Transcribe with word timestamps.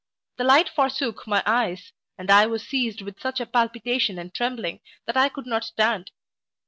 The 0.37 0.43
light 0.43 0.67
forsook 0.67 1.27
my 1.27 1.43
eyes; 1.45 1.91
and 2.17 2.31
I 2.31 2.47
was 2.47 2.67
seized 2.67 3.03
with 3.03 3.19
such 3.19 3.39
a 3.39 3.45
palpitation 3.45 4.17
and 4.17 4.33
trembling, 4.33 4.79
that 5.05 5.15
I 5.15 5.29
could 5.29 5.45
not 5.45 5.63
stand. 5.63 6.09